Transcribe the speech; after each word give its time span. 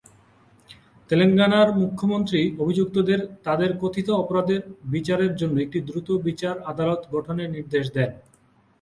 তেলেঙ্গানার 1.09 1.69
মুখ্যমন্ত্রী 1.73 2.41
অভিযুক্তদের 2.59 3.19
তাদের 3.43 3.71
কথিত 3.81 4.07
অপরাধের 4.21 4.61
বিচারের 4.85 5.31
জন্য 5.35 5.55
একটি 5.61 5.79
দ্রুত 5.81 6.09
বিচার 6.27 6.55
আদালত 6.71 7.01
গঠনের 7.15 7.49
নির্দেশ 7.49 7.85
দেন। 7.95 8.11